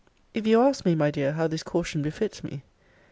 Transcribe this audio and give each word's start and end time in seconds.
If 0.33 0.47
you 0.47 0.59
ask 0.61 0.83
me, 0.83 0.95
my 0.95 1.11
dear, 1.11 1.33
how 1.33 1.45
this 1.47 1.61
caution 1.61 2.01
befits 2.01 2.43
me? 2.43 2.63